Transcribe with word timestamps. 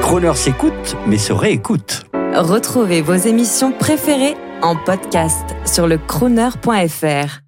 Croner 0.00 0.34
s'écoute, 0.34 0.96
mais 1.06 1.18
se 1.18 1.32
réécoute. 1.32 2.04
Retrouvez 2.34 3.02
vos 3.02 3.14
émissions 3.14 3.72
préférées 3.72 4.36
en 4.62 4.76
podcast 4.76 5.44
sur 5.64 5.86
le 5.86 5.98
crooner.fr. 5.98 7.40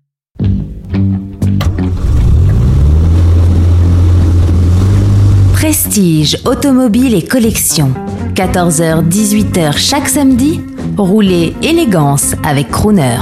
Prestige, 5.52 6.38
automobile 6.44 7.14
et 7.14 7.22
collection. 7.22 7.94
14h-18h 8.34 9.78
chaque 9.78 10.08
samedi, 10.08 10.60
roulez 10.96 11.54
élégance 11.62 12.34
avec 12.44 12.68
Crooner. 12.70 13.18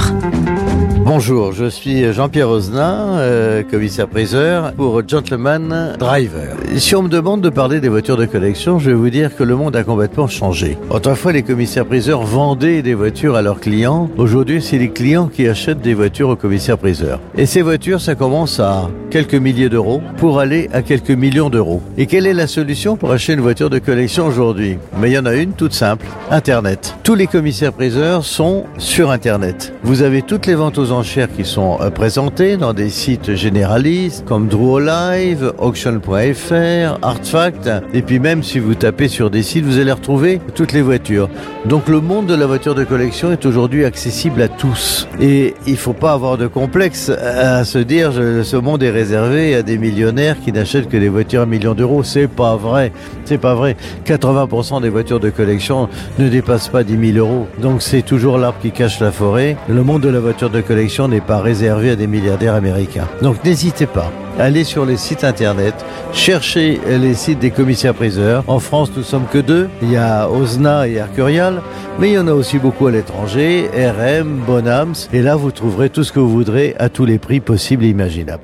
Bonjour, 1.05 1.51
je 1.51 1.69
suis 1.69 2.11
Jean-Pierre 2.11 2.49
Ozna, 2.49 3.17
euh, 3.19 3.63
commissaire-priseur 3.63 4.73
pour 4.73 5.07
Gentleman 5.07 5.95
Driver. 5.99 6.57
Si 6.75 6.95
on 6.95 7.03
me 7.03 7.07
demande 7.07 7.41
de 7.41 7.49
parler 7.49 7.79
des 7.79 7.87
voitures 7.87 8.17
de 8.17 8.25
collection, 8.25 8.79
je 8.79 8.89
vais 8.89 8.95
vous 8.95 9.11
dire 9.11 9.35
que 9.35 9.43
le 9.43 9.55
monde 9.55 9.75
a 9.75 9.83
complètement 9.83 10.27
changé. 10.27 10.75
Autrefois, 10.89 11.31
les 11.31 11.43
commissaires-priseurs 11.43 12.23
vendaient 12.23 12.81
des 12.81 12.95
voitures 12.95 13.35
à 13.35 13.43
leurs 13.43 13.59
clients. 13.59 14.09
Aujourd'hui, 14.17 14.59
c'est 14.59 14.79
les 14.79 14.89
clients 14.89 15.27
qui 15.27 15.47
achètent 15.47 15.81
des 15.81 15.93
voitures 15.93 16.29
aux 16.29 16.35
commissaires-priseurs. 16.35 17.19
Et 17.37 17.45
ces 17.45 17.61
voitures, 17.61 18.01
ça 18.01 18.15
commence 18.15 18.59
à 18.59 18.89
quelques 19.11 19.35
milliers 19.35 19.69
d'euros 19.69 20.01
pour 20.17 20.39
aller 20.39 20.67
à 20.73 20.81
quelques 20.81 21.11
millions 21.11 21.51
d'euros. 21.51 21.83
Et 21.95 22.07
quelle 22.07 22.25
est 22.25 22.33
la 22.33 22.47
solution 22.47 22.97
pour 22.97 23.11
acheter 23.11 23.33
une 23.33 23.41
voiture 23.41 23.69
de 23.69 23.77
collection 23.77 24.25
aujourd'hui? 24.25 24.79
Mais 24.99 25.11
il 25.11 25.13
y 25.13 25.19
en 25.19 25.27
a 25.27 25.35
une 25.35 25.53
toute 25.53 25.73
simple, 25.73 26.07
Internet. 26.31 26.95
Tous 27.03 27.13
les 27.13 27.27
commissaires-priseurs 27.27 28.25
sont 28.25 28.63
sur 28.79 29.11
Internet. 29.11 29.73
Vous 29.83 30.01
avez 30.01 30.23
toutes 30.23 30.47
les 30.47 30.55
ventes 30.55 30.79
aux 30.79 30.91
enchères 30.91 31.31
qui 31.31 31.45
sont 31.45 31.77
euh, 31.81 31.91
présentées 31.91 32.57
dans 32.57 32.73
des 32.73 32.89
sites 32.89 33.35
généralistes 33.35 34.25
comme 34.25 34.49
Live, 34.49 35.53
Auction.fr, 35.59 36.62
Artfact. 37.01 37.69
Et 37.93 38.01
puis 38.01 38.19
même 38.19 38.43
si 38.43 38.59
vous 38.59 38.75
tapez 38.75 39.07
sur 39.07 39.29
des 39.29 39.43
sites, 39.43 39.65
vous 39.65 39.79
allez 39.79 39.91
retrouver 39.91 40.39
toutes 40.55 40.73
les 40.73 40.81
voitures. 40.81 41.29
Donc 41.65 41.87
le 41.87 42.01
monde 42.01 42.25
de 42.25 42.35
la 42.35 42.45
voiture 42.45 42.75
de 42.75 42.83
collection 42.83 43.31
est 43.31 43.45
aujourd'hui 43.45 43.85
accessible 43.85 44.41
à 44.41 44.47
tous. 44.47 45.07
Et 45.21 45.53
il 45.67 45.77
faut 45.77 45.93
pas 45.93 46.13
avoir 46.13 46.37
de 46.37 46.47
complexe 46.47 47.09
à 47.09 47.63
se 47.63 47.77
dire 47.77 48.11
ce 48.13 48.55
monde 48.55 48.83
est 48.83 48.89
réservé 48.89 49.55
à 49.55 49.61
des 49.61 49.77
millionnaires 49.77 50.37
qui 50.43 50.51
n'achètent 50.51 50.89
que 50.89 50.97
des 50.97 51.09
voitures 51.09 51.41
à 51.41 51.45
millions 51.45 51.73
d'euros. 51.73 52.03
C'est 52.03 52.27
pas 52.27 52.55
vrai. 52.55 52.91
C'est 53.25 53.37
pas 53.37 53.55
vrai. 53.55 53.75
80% 54.05 54.81
des 54.81 54.89
voitures 54.89 55.19
de 55.19 55.29
collection 55.29 55.89
ne 56.19 56.29
dépassent 56.29 56.69
pas 56.69 56.83
10 56.83 57.13
000 57.13 57.25
euros. 57.25 57.47
Donc 57.61 57.81
c'est 57.81 58.01
toujours 58.01 58.37
l'arbre 58.37 58.59
qui 58.61 58.71
cache 58.71 58.99
la 58.99 59.11
forêt. 59.11 59.57
Le 59.67 59.83
monde 59.83 60.01
de 60.01 60.09
la 60.09 60.19
voiture 60.19 60.49
de 60.49 60.61
collection 60.61 61.07
n'est 61.07 61.21
pas 61.21 61.39
réservé 61.39 61.91
à 61.91 61.95
des 61.95 62.07
milliardaires 62.07 62.55
américains. 62.55 63.07
Donc 63.21 63.43
n'hésitez 63.43 63.85
pas. 63.85 64.11
Allez 64.39 64.63
sur 64.63 64.85
les 64.85 64.97
sites 64.97 65.23
internet, 65.23 65.73
cherchez 66.11 66.79
les 66.87 67.13
sites 67.13 67.39
des 67.39 67.51
commissaires-priseurs. 67.51 68.43
En 68.47 68.59
France, 68.59 68.91
nous 68.95 69.03
sommes 69.03 69.27
que 69.31 69.37
deux. 69.37 69.69
Il 69.81 69.91
y 69.91 69.97
a 69.97 70.27
Osna 70.29 70.87
et 70.87 70.99
Arcurial, 70.99 71.61
mais 71.99 72.09
il 72.09 72.13
y 72.13 72.17
en 72.17 72.27
a 72.27 72.33
aussi 72.33 72.57
beaucoup 72.57 72.87
à 72.87 72.91
l'étranger, 72.91 73.69
RM, 73.73 74.41
Bonhams. 74.45 74.95
Et 75.13 75.21
là, 75.21 75.35
vous 75.35 75.51
trouverez 75.51 75.89
tout 75.89 76.03
ce 76.03 76.11
que 76.11 76.19
vous 76.19 76.29
voudrez 76.29 76.75
à 76.79 76.89
tous 76.89 77.05
les 77.05 77.19
prix 77.19 77.39
possibles 77.39 77.85
et 77.85 77.89
imaginables. 77.89 78.43